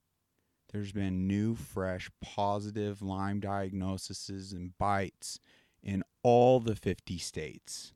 there's 0.73 0.93
been 0.93 1.27
new, 1.27 1.55
fresh, 1.55 2.11
positive 2.21 3.03
Lyme 3.03 3.41
diagnoses 3.41 4.53
and 4.53 4.77
bites 4.79 5.41
in 5.83 6.05
all 6.23 6.61
the 6.61 6.77
50 6.77 7.19
states. 7.19 7.93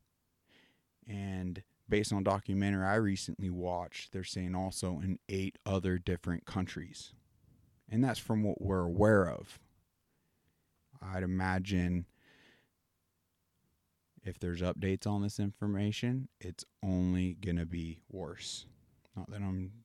And 1.06 1.62
based 1.88 2.12
on 2.12 2.20
a 2.20 2.24
documentary 2.24 2.84
I 2.84 2.96
recently 2.96 3.50
watched, 3.50 4.12
they're 4.12 4.24
saying 4.24 4.54
also 4.54 5.00
in 5.02 5.18
eight 5.28 5.58
other 5.64 5.98
different 5.98 6.46
countries. 6.46 7.12
And 7.88 8.02
that's 8.02 8.18
from 8.18 8.42
what 8.42 8.60
we're 8.60 8.84
aware 8.84 9.28
of. 9.28 9.58
I'd 11.00 11.22
imagine 11.22 12.06
if 14.24 14.38
there's 14.38 14.62
updates 14.62 15.06
on 15.06 15.22
this 15.22 15.38
information, 15.38 16.28
it's 16.40 16.64
only 16.82 17.34
going 17.34 17.58
to 17.58 17.66
be 17.66 18.00
worse. 18.10 18.64
Not 19.14 19.30
that 19.30 19.42
I'm 19.42 19.83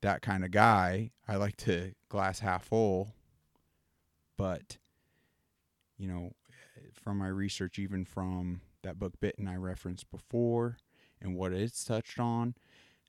that 0.00 0.22
kind 0.22 0.44
of 0.44 0.50
guy. 0.50 1.10
I 1.26 1.36
like 1.36 1.56
to 1.58 1.92
glass 2.08 2.40
half 2.40 2.64
full. 2.64 3.14
But, 4.36 4.78
you 5.96 6.08
know, 6.08 6.32
from 6.92 7.18
my 7.18 7.28
research, 7.28 7.78
even 7.78 8.04
from 8.04 8.60
that 8.82 8.98
book 8.98 9.14
Bitten 9.20 9.48
I 9.48 9.56
referenced 9.56 10.10
before 10.10 10.76
and 11.20 11.34
what 11.34 11.52
it's 11.52 11.84
touched 11.84 12.20
on, 12.20 12.54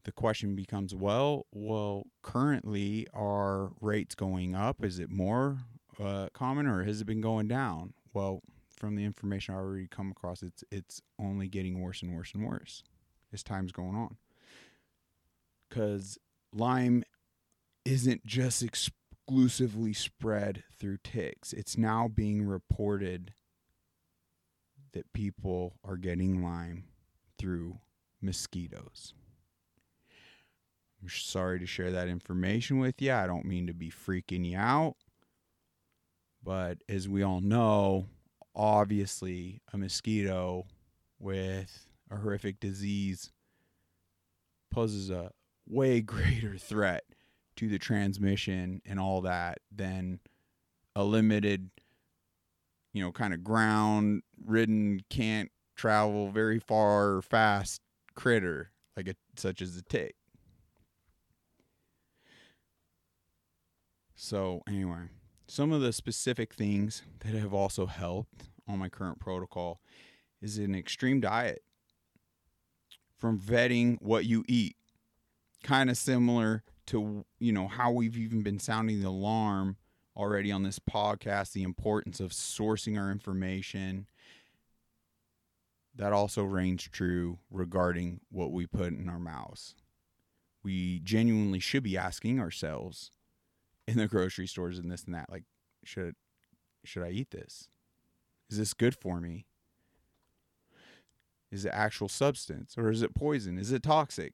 the 0.03 0.11
question 0.11 0.55
becomes 0.55 0.95
well, 0.95 1.45
well, 1.51 2.07
currently 2.23 3.07
are 3.13 3.71
rates 3.81 4.15
going 4.15 4.55
up? 4.55 4.83
Is 4.83 4.97
it 4.99 5.11
more 5.11 5.59
uh, 6.03 6.29
common 6.33 6.65
or 6.65 6.83
has 6.83 7.01
it 7.01 7.05
been 7.05 7.21
going 7.21 7.47
down? 7.47 7.93
Well, 8.13 8.41
from 8.75 8.95
the 8.95 9.03
information 9.03 9.53
I 9.53 9.57
already 9.57 9.87
come 9.87 10.09
across, 10.09 10.41
it's 10.41 10.63
it's 10.71 11.01
only 11.19 11.47
getting 11.47 11.81
worse 11.81 12.01
and 12.01 12.15
worse 12.15 12.33
and 12.33 12.45
worse 12.45 12.83
as 13.33 13.43
time's 13.43 13.71
going 13.71 13.95
on. 13.95 14.15
Because 15.67 16.17
Lyme 16.53 17.03
isn't 17.85 18.25
just 18.25 18.63
exclusively 18.63 19.93
spread 19.93 20.63
through 20.77 20.97
ticks. 21.03 21.53
It's 21.53 21.77
now 21.77 22.07
being 22.07 22.43
reported 22.43 23.33
that 24.93 25.13
people 25.13 25.75
are 25.83 25.97
getting 25.97 26.43
Lyme 26.43 26.85
through 27.37 27.79
mosquitoes. 28.21 29.13
I'm 31.01 31.09
sorry 31.09 31.59
to 31.59 31.65
share 31.65 31.91
that 31.91 32.09
information 32.09 32.79
with 32.79 33.01
you. 33.01 33.13
I 33.13 33.27
don't 33.27 33.45
mean 33.45 33.67
to 33.67 33.73
be 33.73 33.89
freaking 33.89 34.45
you 34.45 34.57
out. 34.57 34.95
But 36.43 36.79
as 36.89 37.07
we 37.07 37.23
all 37.23 37.41
know, 37.41 38.07
obviously, 38.55 39.61
a 39.71 39.77
mosquito 39.77 40.65
with 41.19 41.87
a 42.09 42.17
horrific 42.17 42.59
disease 42.59 43.31
poses 44.71 45.09
a 45.09 45.31
way 45.69 46.01
greater 46.01 46.57
threat 46.57 47.03
to 47.57 47.69
the 47.69 47.79
transmission 47.79 48.81
and 48.85 48.99
all 48.99 49.21
that 49.21 49.59
than 49.71 50.19
a 50.95 51.03
limited, 51.03 51.69
you 52.93 53.03
know, 53.03 53.11
kind 53.11 53.33
of 53.33 53.43
ground 53.43 54.23
ridden, 54.45 55.01
can't 55.09 55.51
travel 55.75 56.29
very 56.29 56.59
far 56.59 57.15
or 57.15 57.21
fast 57.21 57.81
critter 58.15 58.71
like 58.97 59.07
a, 59.07 59.15
such 59.37 59.61
as 59.61 59.77
a 59.77 59.81
tick. 59.81 60.15
So, 64.15 64.61
anyway, 64.67 65.07
some 65.47 65.71
of 65.71 65.79
the 65.79 65.93
specific 65.93 66.53
things 66.53 67.03
that 67.21 67.33
have 67.33 67.53
also 67.53 67.85
helped 67.85 68.49
on 68.67 68.77
my 68.77 68.89
current 68.89 69.19
protocol 69.19 69.79
is 70.41 70.57
an 70.57 70.75
extreme 70.75 71.21
diet 71.21 71.63
from 73.17 73.39
vetting 73.39 73.97
what 74.01 74.25
you 74.25 74.43
eat. 74.47 74.75
Kind 75.63 75.89
of 75.89 75.97
similar 75.97 76.63
to, 76.87 77.25
you 77.39 77.51
know, 77.51 77.67
how 77.67 77.91
we've 77.91 78.17
even 78.17 78.41
been 78.41 78.59
sounding 78.59 79.01
the 79.01 79.07
alarm 79.07 79.77
already 80.15 80.51
on 80.51 80.63
this 80.63 80.79
podcast, 80.79 81.53
the 81.53 81.63
importance 81.63 82.19
of 82.19 82.31
sourcing 82.31 82.99
our 82.99 83.11
information. 83.11 84.07
That 85.95 86.13
also 86.13 86.43
reigns 86.43 86.83
true 86.83 87.39
regarding 87.51 88.21
what 88.31 88.51
we 88.51 88.65
put 88.65 88.93
in 88.93 89.09
our 89.09 89.19
mouths. 89.19 89.75
We 90.63 90.99
genuinely 90.99 91.59
should 91.59 91.83
be 91.83 91.97
asking 91.97 92.39
ourselves 92.39 93.11
in 93.87 93.97
the 93.97 94.07
grocery 94.07 94.47
stores 94.47 94.77
and 94.79 94.91
this 94.91 95.03
and 95.03 95.15
that. 95.15 95.29
Like, 95.29 95.43
should 95.83 96.15
should 96.83 97.03
I 97.03 97.09
eat 97.09 97.31
this? 97.31 97.67
Is 98.49 98.57
this 98.57 98.73
good 98.73 98.95
for 98.95 99.19
me? 99.19 99.45
Is 101.51 101.65
it 101.65 101.71
actual 101.73 102.09
substance 102.09 102.77
or 102.77 102.89
is 102.89 103.01
it 103.01 103.15
poison? 103.15 103.57
Is 103.57 103.71
it 103.71 103.83
toxic? 103.83 104.33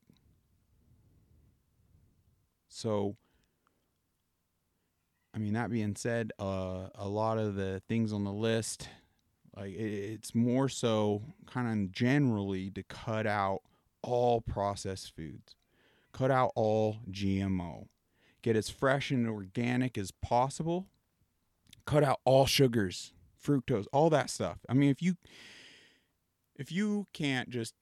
So, 2.76 3.16
I 5.34 5.38
mean, 5.38 5.54
that 5.54 5.70
being 5.70 5.96
said, 5.96 6.32
uh, 6.40 6.90
a 6.96 7.08
lot 7.08 7.38
of 7.38 7.56
the 7.56 7.82
things 7.88 8.12
on 8.12 8.24
the 8.24 8.34
list, 8.34 8.90
like 9.56 9.74
it's 9.74 10.36
more 10.36 10.68
so 10.68 11.22
kind 11.46 11.86
of 11.86 11.92
generally 11.92 12.72
to 12.72 12.84
cut 12.84 13.28
out 13.28 13.62
all 14.02 14.42
processed 14.42 15.16
foods, 15.16 15.56
cut 16.12 16.32
out 16.32 16.52
all 16.56 16.98
GMO 17.10 17.88
get 18.46 18.56
as 18.56 18.70
fresh 18.70 19.10
and 19.10 19.28
organic 19.28 19.98
as 19.98 20.12
possible. 20.12 20.86
Cut 21.86 22.04
out 22.04 22.20
all 22.26 22.46
sugars, 22.46 23.12
fructose, 23.44 23.88
all 23.92 24.12
that 24.12 24.30
stuff. 24.30 24.60
I 24.70 24.76
mean, 24.76 24.92
if 24.92 25.02
you 25.02 25.16
if 26.56 26.72
you 26.72 27.08
can't 27.12 27.50
just 27.50 27.74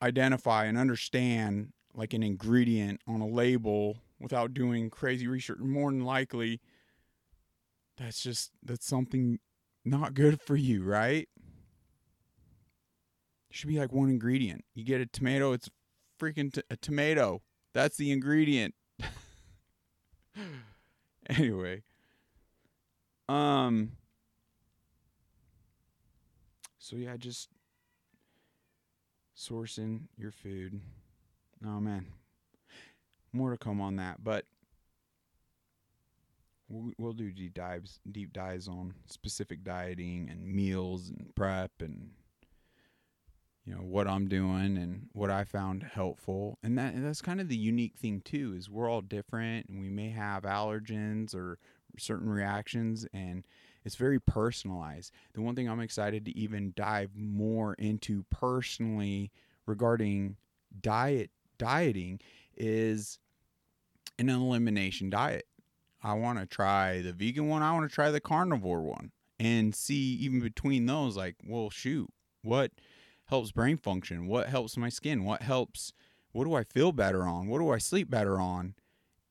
identify 0.00 0.66
and 0.66 0.78
understand 0.78 1.72
like 1.98 2.14
an 2.14 2.22
ingredient 2.22 3.00
on 3.08 3.20
a 3.20 3.26
label 3.26 3.98
without 4.20 4.54
doing 4.54 4.88
crazy 4.88 5.26
research, 5.26 5.58
more 5.58 5.90
than 5.90 6.04
likely 6.04 6.60
that's 7.96 8.22
just 8.22 8.52
that's 8.62 8.86
something 8.86 9.40
not 9.84 10.14
good 10.14 10.40
for 10.40 10.54
you, 10.56 10.84
right? 10.84 11.28
should 13.50 13.68
be 13.68 13.78
like 13.78 13.92
one 13.92 14.10
ingredient. 14.10 14.64
You 14.74 14.84
get 14.84 15.00
a 15.00 15.06
tomato, 15.06 15.52
it's 15.52 15.68
freaking 16.20 16.52
t- 16.52 16.62
a 16.70 16.76
tomato. 16.76 17.42
That's 17.74 17.96
the 17.96 18.12
ingredient. 18.12 18.74
anyway, 21.28 21.82
um 23.28 23.92
so 26.78 26.94
yeah, 26.96 27.16
just 27.16 27.48
sourcing 29.36 30.02
your 30.16 30.30
food. 30.30 30.80
Oh 31.66 31.80
man. 31.80 32.06
More 33.32 33.50
to 33.50 33.58
come 33.58 33.80
on 33.80 33.96
that, 33.96 34.22
but 34.22 34.44
we'll, 36.68 37.12
do 37.12 37.30
deep 37.30 37.54
dives 37.54 38.00
deep 38.10 38.32
dives 38.32 38.68
on 38.68 38.94
specific 39.06 39.64
dieting 39.64 40.28
and 40.30 40.44
meals 40.46 41.08
and 41.08 41.34
prep 41.34 41.70
and 41.80 42.10
you 43.64 43.74
know 43.74 43.80
what 43.80 44.06
I'm 44.06 44.28
doing 44.28 44.78
and 44.78 45.08
what 45.12 45.30
I 45.30 45.44
found 45.44 45.82
helpful. 45.82 46.58
And 46.62 46.78
that 46.78 46.94
and 46.94 47.04
that's 47.04 47.22
kind 47.22 47.40
of 47.40 47.48
the 47.48 47.56
unique 47.56 47.96
thing 47.96 48.22
too 48.22 48.54
is 48.56 48.70
we're 48.70 48.88
all 48.90 49.02
different 49.02 49.68
and 49.68 49.80
we 49.80 49.90
may 49.90 50.10
have 50.10 50.44
allergens 50.44 51.34
or 51.34 51.58
certain 51.98 52.28
reactions 52.28 53.06
and 53.12 53.44
it's 53.84 53.96
very 53.96 54.20
personalized. 54.20 55.12
The 55.34 55.42
one 55.42 55.54
thing 55.54 55.68
I'm 55.68 55.80
excited 55.80 56.24
to 56.26 56.36
even 56.36 56.72
dive 56.76 57.10
more 57.14 57.74
into 57.74 58.24
personally 58.30 59.30
regarding 59.66 60.36
diet 60.80 61.30
dieting 61.58 62.20
is 62.56 63.18
an 64.18 64.28
elimination 64.28 65.10
diet. 65.10 65.46
I 66.02 66.14
want 66.14 66.38
to 66.38 66.46
try 66.46 67.02
the 67.02 67.12
vegan 67.12 67.48
one, 67.48 67.62
I 67.62 67.72
want 67.72 67.88
to 67.88 67.94
try 67.94 68.10
the 68.10 68.20
carnivore 68.20 68.82
one 68.82 69.12
and 69.38 69.74
see 69.74 70.14
even 70.14 70.40
between 70.40 70.86
those 70.86 71.16
like, 71.16 71.36
well, 71.44 71.70
shoot, 71.70 72.08
what 72.42 72.72
helps 73.26 73.52
brain 73.52 73.76
function? 73.76 74.26
What 74.26 74.48
helps 74.48 74.76
my 74.76 74.88
skin? 74.88 75.24
What 75.24 75.42
helps 75.42 75.92
what 76.32 76.44
do 76.44 76.54
I 76.54 76.64
feel 76.64 76.92
better 76.92 77.22
on? 77.22 77.48
What 77.48 77.58
do 77.58 77.70
I 77.70 77.78
sleep 77.78 78.10
better 78.10 78.38
on? 78.38 78.74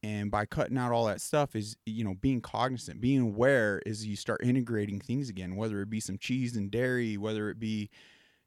And 0.04 0.30
by 0.30 0.46
cutting 0.46 0.78
out 0.78 0.92
all 0.92 1.06
that 1.06 1.22
stuff 1.22 1.56
is, 1.56 1.76
you 1.86 2.04
know, 2.04 2.16
being 2.16 2.42
cognizant, 2.42 3.02
being 3.02 3.22
aware 3.22 3.82
is 3.86 4.06
you 4.06 4.16
start 4.16 4.44
integrating 4.44 5.00
things 5.00 5.30
again, 5.30 5.56
whether 5.56 5.82
it 5.82 5.90
be 5.90 6.00
some 6.00 6.18
cheese 6.18 6.56
and 6.56 6.70
dairy, 6.70 7.18
whether 7.18 7.50
it 7.50 7.60
be, 7.60 7.90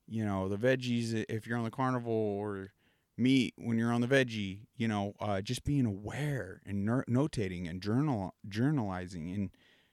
you 0.07 0.25
know, 0.25 0.49
the 0.49 0.57
veggies 0.57 1.25
if 1.29 1.47
you're 1.47 1.59
on 1.59 1.65
the 1.65 1.71
carnivore 1.71 2.57
or 2.57 2.73
meat 3.21 3.55
when 3.57 3.79
you're 3.79 3.93
on 3.93 4.01
the 4.01 4.07
veggie, 4.09 4.61
you 4.77 4.89
know, 4.89 5.13
uh, 5.21 5.41
just 5.41 5.65
being 5.65 5.87
aware 5.87 6.61
and 6.67 6.85
ner- 6.85 7.05
notating 7.09 7.69
and 7.69 7.83
journal 7.83 8.35
journalizing 8.49 9.33
and 9.35 9.51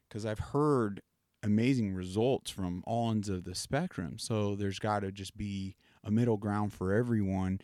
because 0.07 0.25
I've 0.25 0.39
heard 0.39 1.01
amazing 1.43 1.93
results 1.93 2.49
from 2.49 2.83
all 2.87 3.11
ends 3.11 3.29
of 3.29 3.43
the 3.43 3.55
spectrum. 3.55 4.17
So 4.17 4.55
there's 4.55 4.79
got 4.79 5.01
to 5.01 5.11
just 5.11 5.35
be 5.37 5.75
a 6.03 6.11
middle 6.11 6.37
ground 6.37 6.73
for 6.73 6.93
everyone. 6.93 7.59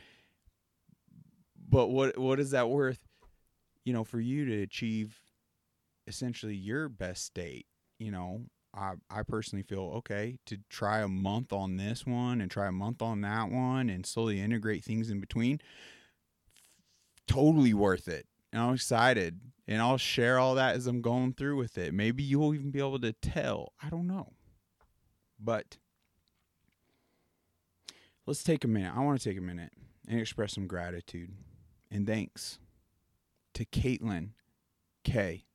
But 1.69 1.87
what 1.87 2.17
what 2.17 2.39
is 2.39 2.51
that 2.51 2.69
worth? 2.69 2.99
You 3.85 3.93
know, 3.93 4.03
for 4.03 4.19
you 4.19 4.45
to 4.45 4.61
achieve 4.61 5.19
essentially 6.07 6.55
your 6.55 6.89
best 6.89 7.25
state. 7.25 7.65
You 7.99 8.11
know, 8.11 8.45
I 8.73 8.93
I 9.09 9.23
personally 9.23 9.63
feel 9.63 9.91
okay 9.97 10.37
to 10.45 10.57
try 10.69 10.99
a 10.99 11.07
month 11.07 11.53
on 11.53 11.77
this 11.77 12.05
one 12.05 12.41
and 12.41 12.49
try 12.49 12.67
a 12.67 12.71
month 12.71 13.01
on 13.01 13.21
that 13.21 13.49
one 13.49 13.89
and 13.89 14.05
slowly 14.05 14.39
integrate 14.39 14.83
things 14.83 15.09
in 15.09 15.19
between. 15.19 15.59
Totally 17.27 17.73
worth 17.73 18.07
it. 18.07 18.25
And 18.51 18.61
I'm 18.61 18.73
excited 18.75 19.39
and 19.67 19.81
I'll 19.81 19.97
share 19.97 20.39
all 20.39 20.55
that 20.55 20.75
as 20.75 20.87
I'm 20.87 21.01
going 21.01 21.33
through 21.33 21.57
with 21.57 21.77
it. 21.77 21.93
Maybe 21.93 22.23
you'll 22.23 22.53
even 22.53 22.71
be 22.71 22.79
able 22.79 22.99
to 22.99 23.13
tell. 23.13 23.73
I 23.81 23.89
don't 23.89 24.07
know. 24.07 24.33
But 25.39 25.77
let's 28.25 28.43
take 28.43 28.63
a 28.63 28.67
minute. 28.67 28.93
I 28.95 29.01
want 29.01 29.21
to 29.21 29.29
take 29.29 29.37
a 29.37 29.41
minute 29.41 29.71
and 30.07 30.19
express 30.19 30.53
some 30.53 30.67
gratitude 30.67 31.31
and 31.91 32.07
thanks 32.07 32.59
to 33.53 33.65
Caitlin 33.65 34.29
K. 35.03 35.45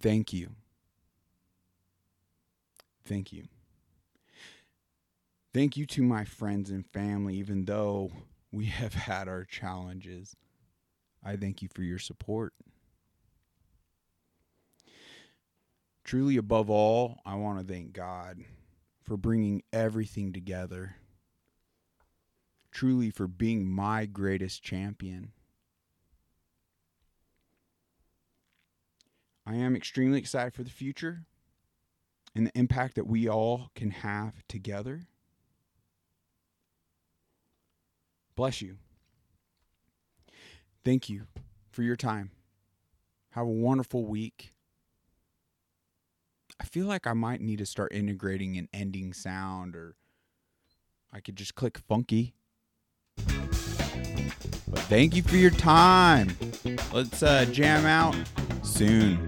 Thank 0.00 0.32
you. 0.32 0.50
Thank 3.08 3.32
you. 3.32 3.44
Thank 5.54 5.78
you 5.78 5.86
to 5.86 6.02
my 6.02 6.24
friends 6.24 6.68
and 6.68 6.84
family, 6.86 7.36
even 7.36 7.64
though 7.64 8.12
we 8.52 8.66
have 8.66 8.92
had 8.92 9.28
our 9.28 9.44
challenges. 9.44 10.36
I 11.24 11.36
thank 11.36 11.62
you 11.62 11.68
for 11.74 11.82
your 11.82 11.98
support. 11.98 12.52
Truly, 16.04 16.36
above 16.36 16.68
all, 16.68 17.18
I 17.24 17.34
want 17.36 17.58
to 17.58 17.72
thank 17.72 17.92
God 17.94 18.38
for 19.02 19.16
bringing 19.16 19.62
everything 19.72 20.32
together. 20.32 20.96
Truly, 22.70 23.10
for 23.10 23.26
being 23.26 23.66
my 23.66 24.04
greatest 24.04 24.62
champion. 24.62 25.32
I 29.46 29.54
am 29.54 29.74
extremely 29.74 30.18
excited 30.18 30.52
for 30.52 30.62
the 30.62 30.70
future 30.70 31.24
and 32.34 32.46
the 32.46 32.58
impact 32.58 32.94
that 32.94 33.06
we 33.06 33.28
all 33.28 33.70
can 33.74 33.90
have 33.90 34.46
together. 34.48 35.02
Bless 38.36 38.62
you. 38.62 38.76
Thank 40.84 41.08
you 41.08 41.26
for 41.70 41.82
your 41.82 41.96
time. 41.96 42.30
Have 43.30 43.46
a 43.46 43.50
wonderful 43.50 44.06
week. 44.06 44.52
I 46.60 46.64
feel 46.64 46.86
like 46.86 47.06
I 47.06 47.12
might 47.12 47.40
need 47.40 47.58
to 47.58 47.66
start 47.66 47.92
integrating 47.92 48.56
an 48.56 48.68
ending 48.72 49.12
sound 49.12 49.76
or 49.76 49.96
I 51.12 51.20
could 51.20 51.36
just 51.36 51.54
click 51.54 51.78
funky. 51.78 52.34
But 53.26 54.80
thank 54.88 55.16
you 55.16 55.22
for 55.22 55.36
your 55.36 55.50
time. 55.50 56.36
Let's 56.92 57.22
uh, 57.22 57.44
jam 57.46 57.86
out 57.86 58.16
soon. 58.62 59.27